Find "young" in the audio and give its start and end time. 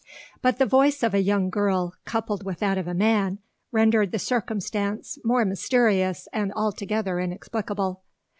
1.21-1.51